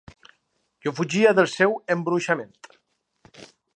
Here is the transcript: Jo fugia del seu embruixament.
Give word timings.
Jo 0.87 0.93
fugia 0.99 1.33
del 1.41 1.49
seu 1.57 1.75
embruixament. 1.97 2.57